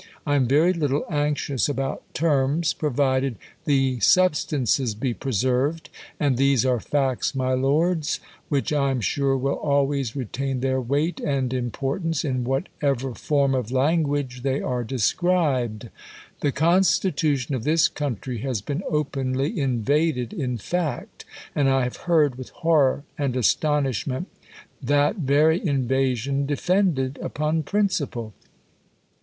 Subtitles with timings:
[0.25, 3.95] I am ver; little anxious about terms, 168 THE COLUMBIAN ORATOR.
[3.99, 5.89] terms, provided the substances be preserved;
[6.19, 8.19] and thes« are facts, my lords,
[8.49, 13.71] which I am sure will always retain their weight and importance, in whatever form of
[13.71, 15.89] Ian gi?age they are described.
[16.39, 21.97] The constitution of this country has been openly in vaded in fact; and J have
[22.07, 24.25] heard, with horror and aston ishment,
[24.81, 28.33] that very invasion defended upon principle.